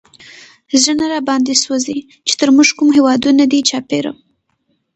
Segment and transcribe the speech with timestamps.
[0.81, 4.11] زړه نه راباندې سوزي، چې تر مونږ کوم هېوادونه دي چاپېره